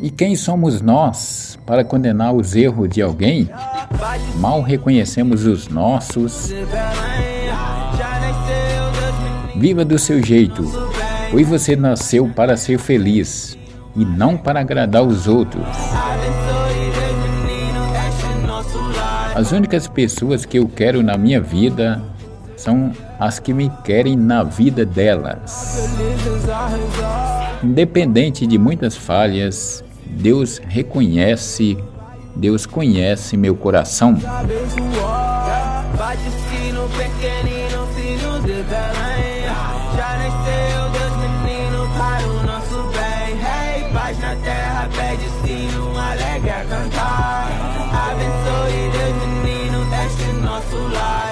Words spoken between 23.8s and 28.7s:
querem na vida delas. Independente de